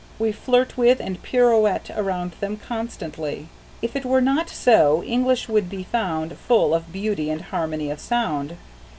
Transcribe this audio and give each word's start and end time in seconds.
We 0.17 0.31
flirt 0.31 0.77
with 0.79 0.99
and 0.99 1.21
pirouette 1.21 1.91
around 1.95 2.31
them 2.39 2.57
constantly. 2.57 3.49
If 3.83 3.95
it 3.95 4.03
were 4.03 4.19
not 4.19 4.49
so, 4.49 5.03
English 5.03 5.47
would 5.47 5.69
be 5.69 5.83
found 5.83 6.39
full 6.39 6.73
of 6.73 6.91
beauty 6.91 7.29
and 7.29 7.41
harmony 7.43 7.91
of 7.91 7.99
sound. 7.99 8.57